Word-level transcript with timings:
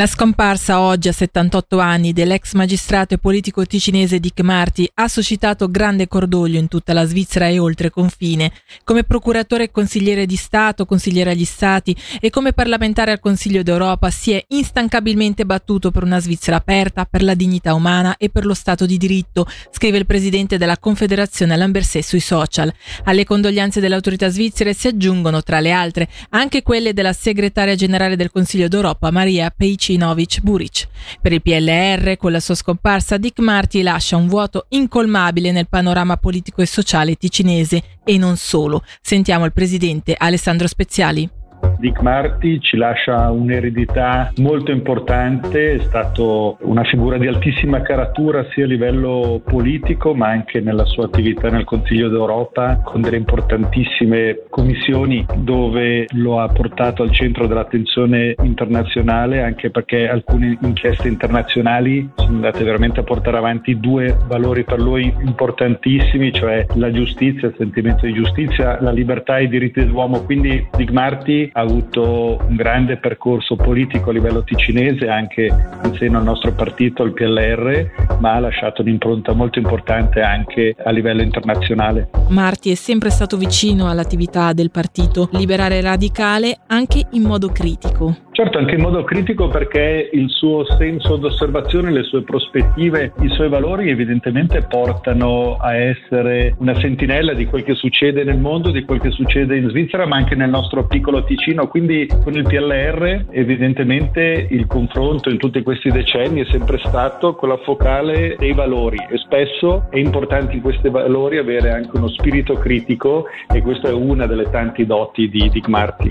La 0.00 0.06
scomparsa 0.06 0.80
oggi 0.80 1.08
a 1.08 1.12
78 1.12 1.78
anni 1.78 2.14
dell'ex 2.14 2.54
magistrato 2.54 3.12
e 3.12 3.18
politico 3.18 3.66
ticinese 3.66 4.18
Dick 4.18 4.40
Marty 4.40 4.88
ha 4.94 5.08
suscitato 5.08 5.70
grande 5.70 6.08
cordoglio 6.08 6.58
in 6.58 6.68
tutta 6.68 6.94
la 6.94 7.04
Svizzera 7.04 7.48
e 7.48 7.58
oltre 7.58 7.90
confine. 7.90 8.50
Come 8.82 9.04
procuratore 9.04 9.64
e 9.64 9.70
consigliere 9.70 10.24
di 10.24 10.36
Stato, 10.36 10.86
consigliere 10.86 11.32
agli 11.32 11.44
Stati 11.44 11.94
e 12.18 12.30
come 12.30 12.54
parlamentare 12.54 13.10
al 13.10 13.20
Consiglio 13.20 13.62
d'Europa 13.62 14.08
si 14.08 14.32
è 14.32 14.42
instancabilmente 14.48 15.44
battuto 15.44 15.90
per 15.90 16.02
una 16.02 16.18
Svizzera 16.18 16.56
aperta, 16.56 17.04
per 17.04 17.22
la 17.22 17.34
dignità 17.34 17.74
umana 17.74 18.16
e 18.16 18.30
per 18.30 18.46
lo 18.46 18.54
Stato 18.54 18.86
di 18.86 18.96
diritto, 18.96 19.46
scrive 19.70 19.98
il 19.98 20.06
presidente 20.06 20.56
della 20.56 20.78
Confederazione 20.78 21.58
Lambersè 21.58 22.00
sui 22.00 22.20
social. 22.20 22.72
Alle 23.04 23.24
condoglianze 23.24 23.80
delle 23.80 23.96
autorità 23.96 24.30
svizzere 24.30 24.72
si 24.72 24.88
aggiungono, 24.88 25.42
tra 25.42 25.60
le 25.60 25.72
altre, 25.72 26.08
anche 26.30 26.62
quelle 26.62 26.94
della 26.94 27.12
segretaria 27.12 27.74
generale 27.74 28.16
del 28.16 28.30
Consiglio 28.30 28.66
d'Europa, 28.66 29.10
Maria 29.10 29.52
Pei 29.54 29.76
Cinovic 29.90 30.40
Buric. 30.40 30.86
Per 31.20 31.32
il 31.32 31.42
PLR, 31.42 32.16
con 32.16 32.30
la 32.30 32.40
sua 32.40 32.54
scomparsa, 32.54 33.16
Dick 33.16 33.40
Marty 33.40 33.82
lascia 33.82 34.16
un 34.16 34.28
vuoto 34.28 34.66
incolmabile 34.68 35.50
nel 35.50 35.68
panorama 35.68 36.16
politico 36.16 36.62
e 36.62 36.66
sociale 36.66 37.16
ticinese 37.16 37.82
e 38.04 38.16
non 38.16 38.36
solo. 38.36 38.84
Sentiamo 39.00 39.44
il 39.44 39.52
presidente 39.52 40.14
Alessandro 40.16 40.68
Speziali. 40.68 41.39
Dick 41.78 42.00
Marty 42.00 42.60
ci 42.60 42.76
lascia 42.76 43.30
un'eredità 43.30 44.32
molto 44.36 44.70
importante, 44.70 45.74
è 45.74 45.78
stato 45.80 46.58
una 46.60 46.84
figura 46.84 47.16
di 47.16 47.26
altissima 47.26 47.80
caratura 47.80 48.46
sia 48.50 48.64
a 48.64 48.68
livello 48.68 49.40
politico 49.44 50.14
ma 50.14 50.28
anche 50.28 50.60
nella 50.60 50.84
sua 50.84 51.06
attività 51.06 51.48
nel 51.48 51.64
Consiglio 51.64 52.08
d'Europa 52.08 52.80
con 52.84 53.00
delle 53.00 53.16
importantissime 53.16 54.42
commissioni 54.50 55.24
dove 55.36 56.06
lo 56.10 56.40
ha 56.40 56.48
portato 56.48 57.02
al 57.02 57.12
centro 57.12 57.46
dell'attenzione 57.46 58.34
internazionale 58.42 59.42
anche 59.42 59.70
perché 59.70 60.08
alcune 60.08 60.58
inchieste 60.60 61.08
internazionali 61.08 62.08
sono 62.16 62.34
andate 62.34 62.64
veramente 62.64 63.00
a 63.00 63.04
portare 63.04 63.36
avanti 63.36 63.78
due 63.78 64.16
valori 64.26 64.64
per 64.64 64.80
lui 64.80 65.12
importantissimi, 65.24 66.32
cioè 66.32 66.66
la 66.74 66.90
giustizia, 66.90 67.48
il 67.48 67.54
sentimento 67.56 68.06
di 68.06 68.12
giustizia, 68.12 68.80
la 68.80 68.90
libertà 68.90 69.38
e 69.38 69.44
i 69.44 69.48
diritti 69.48 69.80
dell'uomo. 69.80 70.22
Quindi 70.22 70.66
Dick 70.76 70.92
Marty 70.92 71.49
ha 71.52 71.60
avuto 71.60 72.38
un 72.46 72.56
grande 72.56 72.96
percorso 72.96 73.56
politico 73.56 74.10
a 74.10 74.12
livello 74.12 74.42
ticinese 74.42 75.08
anche 75.08 75.46
in 75.46 75.94
seno 75.96 76.18
al 76.18 76.24
nostro 76.24 76.52
partito, 76.52 77.02
il 77.02 77.12
PLR, 77.12 78.18
ma 78.18 78.34
ha 78.34 78.40
lasciato 78.40 78.82
un'impronta 78.82 79.32
molto 79.32 79.58
importante 79.58 80.20
anche 80.20 80.74
a 80.82 80.90
livello 80.90 81.22
internazionale. 81.22 82.08
Marti 82.28 82.70
è 82.70 82.74
sempre 82.74 83.10
stato 83.10 83.36
vicino 83.36 83.88
all'attività 83.88 84.52
del 84.52 84.70
partito 84.70 85.28
liberale 85.32 85.80
radicale 85.80 86.58
anche 86.66 87.06
in 87.10 87.22
modo 87.22 87.48
critico. 87.48 88.28
Certo, 88.40 88.56
anche 88.56 88.76
in 88.76 88.80
modo 88.80 89.04
critico 89.04 89.48
perché 89.48 90.08
il 90.10 90.30
suo 90.30 90.64
senso 90.78 91.16
d'osservazione, 91.16 91.90
le 91.90 92.04
sue 92.04 92.22
prospettive, 92.22 93.12
i 93.20 93.28
suoi 93.28 93.50
valori 93.50 93.90
evidentemente 93.90 94.62
portano 94.62 95.58
a 95.60 95.76
essere 95.76 96.54
una 96.56 96.74
sentinella 96.80 97.34
di 97.34 97.44
quel 97.44 97.64
che 97.64 97.74
succede 97.74 98.24
nel 98.24 98.38
mondo, 98.38 98.70
di 98.70 98.82
quel 98.86 98.98
che 98.98 99.10
succede 99.10 99.58
in 99.58 99.68
Svizzera, 99.68 100.06
ma 100.06 100.16
anche 100.16 100.36
nel 100.36 100.48
nostro 100.48 100.86
piccolo 100.86 101.22
Ticino. 101.22 101.68
Quindi 101.68 102.08
con 102.24 102.32
il 102.32 102.44
PLR 102.44 103.26
evidentemente 103.28 104.46
il 104.48 104.66
confronto 104.66 105.28
in 105.28 105.36
tutti 105.36 105.62
questi 105.62 105.90
decenni 105.90 106.40
è 106.40 106.46
sempre 106.50 106.78
stato 106.78 107.34
con 107.34 107.50
la 107.50 107.58
focale 107.58 108.36
dei 108.38 108.54
valori 108.54 108.96
e 109.10 109.18
spesso 109.18 109.88
è 109.90 109.98
importante 109.98 110.54
in 110.54 110.62
questi 110.62 110.88
valori 110.88 111.36
avere 111.36 111.72
anche 111.72 111.94
uno 111.94 112.08
spirito 112.08 112.54
critico 112.54 113.26
e 113.52 113.60
questa 113.60 113.90
è 113.90 113.92
una 113.92 114.24
delle 114.24 114.48
tante 114.48 114.86
doti 114.86 115.28
di 115.28 115.50
Dick 115.50 115.68
Marty. 115.68 116.08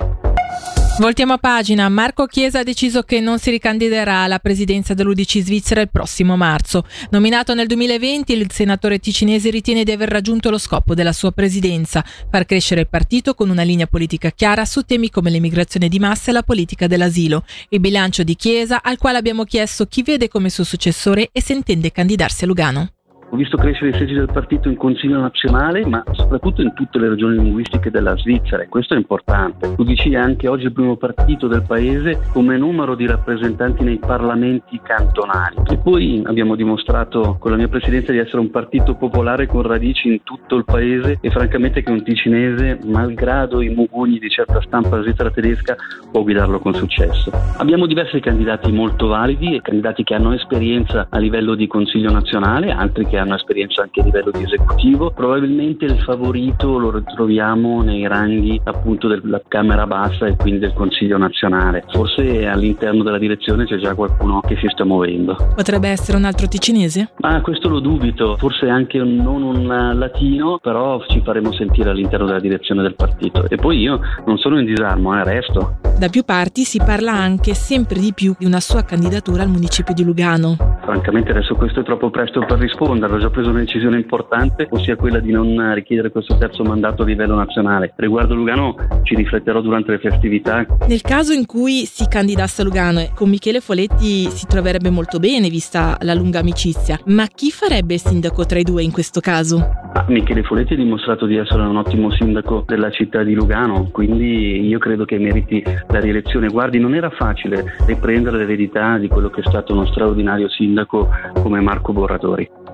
Voltiamo 1.00 1.32
a 1.32 1.38
pagina. 1.38 1.88
Marco 1.88 2.26
Chiesa 2.26 2.60
ha 2.60 2.64
deciso 2.64 3.04
che 3.04 3.22
non 3.22 3.40
si 3.40 3.52
ricandiderà 3.52 4.24
alla 4.24 4.40
presidenza 4.40 4.94
dell'Udc 4.94 5.40
Svizzera 5.42 5.80
il 5.80 5.90
prossimo 5.90 6.36
marzo. 6.36 6.84
Nominato 7.12 7.54
nel 7.54 7.68
2020, 7.68 8.34
il 8.34 8.52
senatore 8.52 9.00
ticinese 9.00 9.50
ritiene 9.50 9.86
di 9.86 9.94
aver 9.94 10.10
raggiunto 10.10 10.50
lo 10.50 10.58
scopo 10.58 10.94
della 10.94 11.14
sua 11.14 11.32
presidenza, 11.32 12.04
far 12.30 12.44
crescere 12.44 12.82
il 12.82 12.90
partito 12.90 13.34
con 13.34 13.50
una 13.50 13.64
linea 13.64 13.88
politica 13.88 14.32
chiara 14.32 14.66
su 14.66 14.82
temi 14.82 15.10
come 15.10 15.30
l'immigrazione 15.30 15.88
di 15.88 16.00
massa 16.00 16.32
e 16.32 16.34
la 16.34 16.44
politica 16.44 16.86
dell'asilo. 16.86 17.46
Il 17.70 17.80
bilancio 17.80 18.24
di 18.24 18.36
Chiesa, 18.36 18.84
al 18.84 18.98
quale 18.98 19.20
abbiamo 19.20 19.46
chiesto 19.46 19.86
chi 19.86 20.04
vede 20.04 20.28
come 20.28 20.50
suo 20.50 20.66
successore 20.66 21.30
e 21.32 21.42
se 21.42 21.54
intende 21.54 21.94
candidarsi 21.94 22.44
a 22.44 22.48
Lugano. 22.48 22.92
Ho 23.32 23.36
visto 23.36 23.58
crescere 23.58 23.92
i 23.92 23.94
seggi 23.94 24.16
del 24.16 24.30
partito 24.32 24.70
in 24.70 24.76
Consiglio 24.76 25.20
nazionale, 25.20 25.86
ma 25.86 26.04
soprattutto 26.14 26.64
in 26.64 26.74
tutte 26.74 26.98
le 26.98 27.10
regioni 27.10 27.38
linguistiche 27.38 27.92
della 27.92 28.18
Svizzera, 28.18 28.64
e 28.64 28.68
questo 28.68 28.96
è 28.96 28.98
importante. 28.98 29.72
L'UDC 29.78 30.10
è 30.10 30.16
anche 30.16 30.48
oggi 30.48 30.66
il 30.66 30.74
primo 30.74 30.96
partito 30.96 31.48
del 31.48 31.62
paese 31.62 32.20
come 32.34 32.58
numero 32.58 32.96
di 32.96 33.06
rappresentanti 33.06 33.84
nei 33.84 34.00
parlamenti 34.00 34.80
cantonali. 34.82 35.58
E 35.70 35.78
poi 35.78 36.24
abbiamo 36.26 36.56
dimostrato 36.56 37.38
con 37.40 37.52
la 37.52 37.58
mia 37.58 37.68
presidenza 37.68 38.12
di 38.12 38.18
essere 38.18 38.40
un 38.40 38.50
partito 38.50 38.96
popolare 38.96 39.46
con 39.46 39.62
radici 39.62 40.08
in 40.08 40.24
tutto 40.24 40.56
il 40.56 40.66
paese 40.66 41.20
e 41.22 41.30
francamente 41.30 41.84
che 41.84 41.92
un 41.92 42.02
ticinese, 42.02 42.80
malgrado 42.86 43.62
i 43.62 43.70
mugugni 43.70 44.18
di 44.18 44.30
certa 44.30 44.60
stampa 44.62 45.04
svizzera 45.04 45.30
tedesca, 45.30 45.76
può 46.12 46.24
guidarlo 46.24 46.58
con 46.58 46.74
successo. 46.74 47.32
Abbiamo 47.58 47.86
diversi 47.86 48.20
candidati 48.20 48.72
molto 48.72 49.06
validi 49.06 49.54
e 49.54 49.62
candidati 49.62 50.04
che 50.04 50.16
hanno 50.16 50.34
esperienza 50.34 51.06
a 51.12 51.20
livello 51.20 51.54
di 51.54 51.68
Consiglio 51.68 52.12
nazionale, 52.12 52.72
altri 52.72 53.06
che 53.06 53.18
hanno 53.20 53.36
esperienza 53.36 53.82
anche 53.82 54.02
a 54.02 54.04
livello 54.04 54.32
di 54.32 54.44
esecutivo. 54.44 55.12
Probabilmente 55.12 55.86
il 55.86 56.00
favorito 56.02 56.78
lo 56.78 56.92
ritroviamo 56.92 57.82
nei 57.82 58.08
ranghi 58.08 58.60
appunto 58.64 59.08
della 59.08 59.42
Camera 59.48 59.86
Bassa 59.86 60.28
e 60.28 60.36
quindi 60.36 60.60
del 60.60 60.74
Consiglio 60.74 61.18
nazionale. 61.18 61.84
Forse 61.90 62.48
all'interno 62.48 63.04
della 63.04 63.18
direzione 63.18 63.66
c'è 63.66 63.78
già 63.78 63.94
qualcuno 63.96 64.42
che 64.42 64.56
si 64.58 64.68
sta 64.70 64.86
muovendo. 64.86 65.36
Potrebbe 65.56 65.90
essere 65.90 66.18
un 66.18 66.26
altro 66.26 66.48
ticinese? 66.48 67.12
Ah, 67.22 67.42
questo 67.42 67.70
lo 67.70 67.80
dubito, 67.80 68.38
forse 68.38 68.68
anche 68.68 68.98
non 69.00 69.44
un 69.44 69.68
latino, 69.68 70.60
però 70.62 71.04
ci 71.08 71.22
faremo 71.24 71.52
sentire 71.54 71.90
all'interno 71.90 72.26
della 72.26 72.40
direzione 72.40 72.82
del 72.82 72.96
partito. 72.96 73.48
E 73.50 73.56
poi 73.56 73.80
io 73.80 74.00
non 74.26 74.38
sono 74.38 74.60
in 74.60 74.66
disarmo, 74.66 75.18
eh, 75.18 75.24
resto. 75.24 75.78
Da 75.98 76.08
più 76.10 76.24
parti 76.24 76.64
si 76.64 76.78
parla 76.78 77.12
anche 77.12 77.54
sempre 77.54 78.00
di 78.00 78.14
più 78.14 78.34
di 78.38 78.46
una 78.46 78.60
sua 78.60 78.84
candidatura 78.84 79.44
al 79.44 79.50
municipio 79.50 79.94
di 79.94 80.04
Lugano. 80.04 80.69
Francamente 80.90 81.30
adesso 81.30 81.54
questo 81.54 81.82
è 81.82 81.84
troppo 81.84 82.10
presto 82.10 82.44
per 82.44 82.58
rispondere, 82.58 83.14
ho 83.14 83.20
già 83.20 83.30
preso 83.30 83.52
una 83.52 83.60
decisione 83.60 83.98
importante, 83.98 84.68
ossia 84.72 84.96
quella 84.96 85.20
di 85.20 85.32
non 85.32 85.72
richiedere 85.76 86.10
questo 86.10 86.36
terzo 86.36 86.64
mandato 86.64 87.04
a 87.04 87.06
livello 87.06 87.36
nazionale. 87.36 87.94
Riguardo 87.96 88.34
Lugano 88.34 88.76
ci 89.04 89.14
rifletterò 89.14 89.62
durante 89.62 89.92
le 89.92 90.00
festività. 90.00 90.66
Nel 90.88 91.02
caso 91.02 91.32
in 91.32 91.46
cui 91.46 91.86
si 91.86 92.08
candidasse 92.08 92.64
a 92.64 92.66
Lugano, 92.66 93.08
con 93.14 93.30
Michele 93.30 93.60
Foletti 93.60 94.32
si 94.32 94.48
troverebbe 94.48 94.90
molto 94.90 95.20
bene 95.20 95.50
vista 95.50 95.96
la 96.02 96.16
lunga 96.16 96.40
amicizia, 96.40 97.00
ma 97.06 97.28
chi 97.28 97.52
farebbe 97.52 97.94
il 97.94 98.00
sindaco 98.00 98.48
tra 98.48 98.58
i 98.58 98.64
due 98.64 98.82
in 98.82 98.92
questo 98.92 99.20
caso? 99.20 99.58
Ah, 99.94 100.06
Michele 100.08 100.42
Foletti 100.42 100.74
ha 100.74 100.78
dimostrato 100.78 101.28
di 101.28 101.36
essere 101.36 101.62
un 101.62 101.78
ottimo 101.78 102.12
sindaco 102.12 102.64
della 102.66 102.90
città 102.90 103.22
di 103.22 103.36
Lugano, 103.36 103.90
quindi 103.92 104.68
io 104.68 104.80
credo 104.80 105.06
che 105.06 105.20
meriti 105.20 105.64
la 105.64 106.00
rielezione. 106.00 106.48
Guardi, 106.48 106.80
non 106.80 106.96
era 106.96 107.12
facile 107.12 107.76
riprendere 107.86 108.38
l'eredità 108.38 108.98
di 108.98 109.08
quello 109.08 109.30
che 109.30 109.42
è 109.42 109.48
stato 109.48 109.74
uno 109.74 109.86
straordinario 109.86 110.50
sindaco 110.50 110.78
come 110.86 111.62
Marco 111.62 111.94
Borratori. 111.94 112.69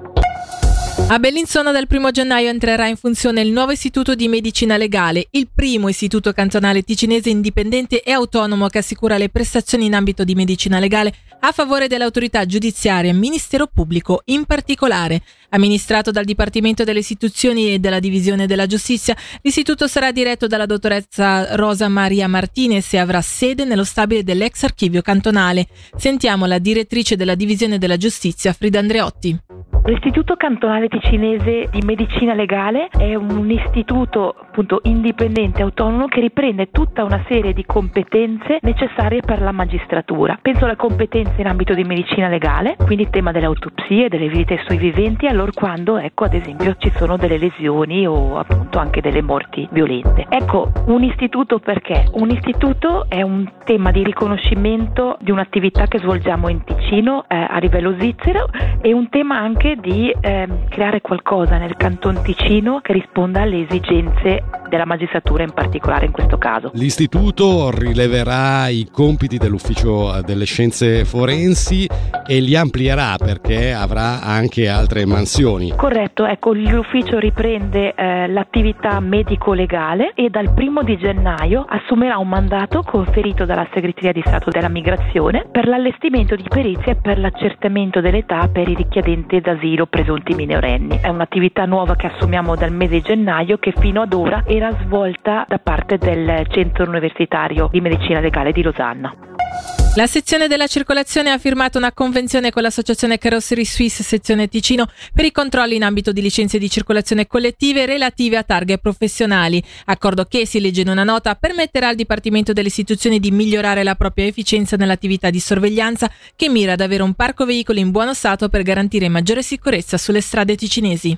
A 1.07 1.19
Bellinzona 1.19 1.71
dal 1.71 1.85
1 1.87 2.09
gennaio 2.09 2.49
entrerà 2.49 2.87
in 2.87 2.95
funzione 2.95 3.41
il 3.41 3.51
nuovo 3.51 3.71
istituto 3.71 4.15
di 4.15 4.27
medicina 4.27 4.75
legale, 4.75 5.27
il 5.31 5.47
primo 5.53 5.87
istituto 5.87 6.33
cantonale 6.33 6.81
ticinese 6.81 7.29
indipendente 7.29 8.01
e 8.01 8.11
autonomo 8.11 8.67
che 8.69 8.79
assicura 8.79 9.15
le 9.19 9.29
prestazioni 9.29 9.85
in 9.85 9.93
ambito 9.93 10.23
di 10.23 10.33
medicina 10.33 10.79
legale 10.79 11.13
a 11.41 11.51
favore 11.51 11.87
dell'autorità 11.87 12.47
giudiziaria 12.47 13.11
e 13.11 13.13
ministero 13.13 13.67
pubblico 13.71 14.23
in 14.25 14.45
particolare. 14.45 15.21
Amministrato 15.49 16.09
dal 16.09 16.25
Dipartimento 16.25 16.83
delle 16.83 16.99
Istituzioni 16.99 17.75
e 17.75 17.77
della 17.77 17.99
Divisione 17.99 18.47
della 18.47 18.65
Giustizia, 18.65 19.15
l'istituto 19.43 19.87
sarà 19.87 20.11
diretto 20.11 20.47
dalla 20.47 20.65
dottoressa 20.65 21.55
Rosa 21.55 21.87
Maria 21.87 22.27
Martinez 22.27 22.91
e 22.95 22.97
avrà 22.97 23.21
sede 23.21 23.63
nello 23.63 23.83
stabile 23.83 24.23
dell'ex 24.23 24.63
archivio 24.63 25.03
cantonale. 25.03 25.67
Sentiamo 25.95 26.47
la 26.47 26.57
direttrice 26.57 27.15
della 27.15 27.35
Divisione 27.35 27.77
della 27.77 27.97
Giustizia, 27.97 28.53
Frida 28.53 28.79
Andreotti. 28.79 29.39
L'Istituto 29.87 30.35
Cantonale 30.35 30.87
Ticinese 30.87 31.67
di 31.69 31.79
Medicina 31.85 32.33
Legale 32.33 32.87
è 32.87 33.13
un 33.13 33.51
istituto 33.51 34.33
appunto 34.35 34.79
indipendente, 34.85 35.61
autonomo, 35.61 36.07
che 36.07 36.21
riprende 36.21 36.71
tutta 36.71 37.03
una 37.03 37.23
serie 37.27 37.53
di 37.53 37.63
competenze 37.67 38.57
necessarie 38.61 39.19
per 39.19 39.41
la 39.41 39.51
magistratura. 39.51 40.39
Penso 40.41 40.65
alle 40.65 40.75
competenze 40.75 41.39
in 41.39 41.45
ambito 41.45 41.75
di 41.75 41.83
medicina 41.83 42.27
legale, 42.27 42.77
quindi 42.83 43.03
il 43.03 43.11
tema 43.11 43.31
delle 43.31 43.45
autopsie, 43.45 44.09
delle 44.09 44.27
visite 44.27 44.59
sui 44.65 44.77
viventi, 44.77 45.27
allora 45.27 45.51
quando 45.53 45.97
ecco 45.97 46.23
ad 46.23 46.33
esempio 46.33 46.75
ci 46.79 46.91
sono 46.95 47.15
delle 47.15 47.37
lesioni 47.37 48.07
o 48.07 48.39
appunto 48.39 48.79
anche 48.79 49.01
delle 49.01 49.21
morti 49.21 49.67
violente. 49.69 50.25
Ecco, 50.29 50.71
un 50.87 51.03
istituto 51.03 51.59
perché? 51.59 52.05
Un 52.13 52.31
istituto 52.31 53.05
è 53.07 53.21
un 53.21 53.47
tema 53.63 53.91
di 53.91 54.03
riconoscimento 54.03 55.17
di 55.19 55.29
un'attività 55.29 55.85
che 55.85 55.99
svolgiamo 55.99 56.49
in 56.49 56.63
Ticino 56.63 56.84
eh, 56.91 57.45
a 57.49 57.57
livello 57.57 57.93
svizzero 57.93 58.47
e 58.79 58.93
un 58.93 59.09
tema 59.09 59.39
anche 59.39 59.75
di 59.75 60.13
eh, 60.21 60.47
creare 60.69 61.01
qualcosa 61.01 61.57
nel 61.57 61.75
Canton 61.75 62.21
Ticino 62.21 62.79
che 62.81 62.93
risponda 62.93 63.41
alle 63.41 63.61
esigenze 63.61 64.43
della 64.69 64.85
magistratura 64.85 65.43
in 65.43 65.51
particolare 65.51 66.05
in 66.05 66.11
questo 66.11 66.37
caso. 66.37 66.69
L'istituto 66.73 67.71
rileverà 67.71 68.67
i 68.67 68.87
compiti 68.91 69.37
dell'ufficio 69.37 70.21
delle 70.21 70.45
scienze 70.45 71.05
forensi 71.05 71.89
e 72.27 72.39
li 72.39 72.55
amplierà 72.55 73.15
perché 73.17 73.73
avrà 73.73 74.21
anche 74.21 74.69
altre 74.69 75.05
mansioni. 75.05 75.73
Corretto, 75.75 76.25
ecco, 76.25 76.53
l'ufficio 76.53 77.17
riprende 77.17 77.93
eh, 77.95 78.27
l'attività 78.27 78.99
medico-legale 78.99 80.13
e 80.13 80.29
dal 80.29 80.53
primo 80.53 80.83
di 80.83 80.97
gennaio 80.97 81.65
assumerà 81.67 82.17
un 82.17 82.27
mandato 82.27 82.83
conferito 82.83 83.45
dalla 83.45 83.67
Segreteria 83.73 84.11
di 84.11 84.21
Stato 84.23 84.51
della 84.51 84.69
Migrazione 84.69 85.45
per 85.51 85.67
l'allestimento 85.67 86.35
di 86.35 86.45
perizie 86.47 86.74
per 86.75 87.17
l'accertamento 87.19 88.01
dell'età 88.01 88.47
per 88.47 88.67
i 88.67 88.75
richiedenti 88.75 89.39
d'asilo 89.39 89.85
presunti 89.85 90.33
minorenni. 90.33 90.99
È 91.01 91.07
un'attività 91.07 91.65
nuova 91.65 91.95
che 91.95 92.07
assumiamo 92.07 92.55
dal 92.55 92.71
mese 92.71 92.95
di 92.95 93.01
gennaio 93.01 93.57
che 93.57 93.73
fino 93.77 94.01
ad 94.01 94.13
ora 94.13 94.43
era 94.45 94.71
svolta 94.83 95.45
da 95.47 95.59
parte 95.59 95.97
del 95.97 96.45
Centro 96.49 96.87
Universitario 96.87 97.69
di 97.71 97.81
Medicina 97.81 98.19
Legale 98.19 98.51
di 98.51 98.61
Losanna. 98.61 99.74
La 99.97 100.07
sezione 100.07 100.49
della 100.49 100.67
circolazione 100.67 101.31
ha 101.31 101.37
firmato 101.37 101.77
una 101.77 101.93
convenzione 101.93 102.51
con 102.51 102.61
l'associazione 102.63 103.17
Carrosserie 103.17 103.63
Suisse 103.63 104.03
sezione 104.03 104.49
Ticino 104.49 104.89
per 105.13 105.23
i 105.23 105.31
controlli 105.31 105.75
in 105.75 105.83
ambito 105.83 106.11
di 106.11 106.21
licenze 106.21 106.57
di 106.57 106.69
circolazione 106.69 107.27
collettive 107.27 107.85
relative 107.85 108.35
a 108.35 108.43
targhe 108.43 108.77
professionali. 108.77 109.63
Accordo 109.85 110.25
che, 110.25 110.45
si 110.45 110.59
legge 110.59 110.81
in 110.81 110.89
una 110.89 111.05
nota, 111.05 111.35
permetterà 111.35 111.87
al 111.87 111.95
Dipartimento 111.95 112.51
delle 112.51 112.67
istituzioni 112.67 113.21
di 113.21 113.31
migliorare 113.31 113.83
la 113.83 113.95
propria 113.95 114.25
efficienza 114.25 114.75
nell'attività 114.75 115.29
di 115.29 115.39
sorveglianza 115.39 116.11
che 116.35 116.49
mira 116.49 116.73
ad 116.73 116.81
avere 116.81 117.01
un 117.01 117.13
parco 117.13 117.45
veicoli 117.45 117.79
in 117.79 117.91
buono 117.91 118.13
stato 118.13 118.49
per 118.49 118.63
garantire 118.63 119.07
maggiore 119.07 119.43
sicurezza 119.43 119.97
sulle 119.97 120.19
strade 120.19 120.57
ticinesi. 120.57 121.17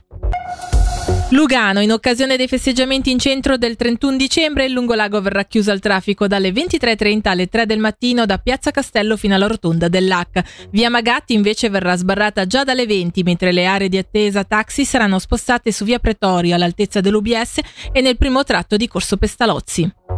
Lugano, 1.31 1.81
in 1.81 1.91
occasione 1.91 2.37
dei 2.37 2.47
festeggiamenti 2.47 3.11
in 3.11 3.19
centro 3.19 3.57
del 3.57 3.75
31 3.75 4.15
dicembre, 4.15 4.63
il 4.63 4.71
lungolago 4.71 5.19
verrà 5.19 5.43
chiuso 5.43 5.71
al 5.71 5.81
traffico 5.81 6.25
dalle 6.25 6.51
23.30 6.51 7.27
alle 7.27 7.47
3 7.47 7.65
del 7.65 7.79
mattino 7.79 8.25
da 8.25 8.37
Piazza 8.37 8.71
Castello 8.71 9.17
fino 9.17 9.35
alla 9.35 9.47
rotonda 9.47 9.89
dell'H. 9.89 10.41
Via 10.71 10.89
Magatti 10.89 11.33
invece 11.33 11.69
verrà 11.69 11.97
sbarrata 11.97 12.47
già 12.47 12.63
dalle 12.63 12.85
20, 12.85 13.23
mentre 13.23 13.51
le 13.51 13.65
aree 13.65 13.89
di 13.89 13.97
attesa 13.97 14.45
taxi 14.45 14.85
saranno 14.85 15.19
spostate 15.19 15.73
su 15.73 15.83
Via 15.83 15.99
Pretorio 15.99 16.55
all'altezza 16.55 17.01
dell'UBS 17.01 17.59
e 17.91 17.99
nel 17.99 18.15
primo 18.15 18.45
tratto 18.45 18.77
di 18.77 18.87
Corso 18.87 19.17
Pestalozzi. 19.17 20.16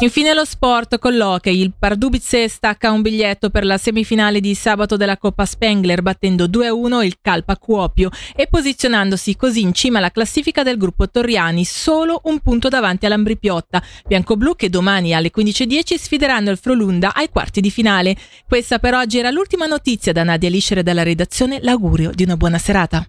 Infine 0.00 0.32
lo 0.32 0.44
sport 0.44 0.98
con 1.00 1.16
l'hockey. 1.16 1.60
Il 1.60 1.72
Pardubice 1.76 2.48
stacca 2.48 2.92
un 2.92 3.02
biglietto 3.02 3.50
per 3.50 3.64
la 3.64 3.76
semifinale 3.78 4.38
di 4.38 4.54
sabato 4.54 4.96
della 4.96 5.18
Coppa 5.18 5.44
Spengler 5.44 6.02
battendo 6.02 6.44
2-1 6.44 7.02
il 7.02 7.16
Calpa 7.20 7.56
Cuopio 7.56 8.08
e 8.36 8.46
posizionandosi 8.46 9.34
così 9.34 9.60
in 9.60 9.72
cima 9.72 9.98
alla 9.98 10.12
classifica 10.12 10.62
del 10.62 10.76
gruppo 10.76 11.10
Torriani, 11.10 11.64
solo 11.64 12.20
un 12.24 12.38
punto 12.38 12.68
davanti 12.68 13.06
all'Ambripiotta. 13.06 13.82
Bianco-Blu 14.06 14.54
che 14.54 14.70
domani 14.70 15.14
alle 15.14 15.32
15.10 15.36 15.98
sfideranno 15.98 16.50
il 16.50 16.58
Frolunda 16.58 17.12
ai 17.12 17.28
quarti 17.28 17.60
di 17.60 17.72
finale. 17.72 18.16
Questa 18.46 18.78
per 18.78 18.94
oggi 18.94 19.18
era 19.18 19.30
l'ultima 19.30 19.66
notizia 19.66 20.12
da 20.12 20.22
Nadia 20.22 20.48
Liscere 20.48 20.84
dalla 20.84 21.02
redazione. 21.02 21.58
L'augurio 21.60 22.12
di 22.12 22.22
una 22.22 22.36
buona 22.36 22.58
serata. 22.58 23.04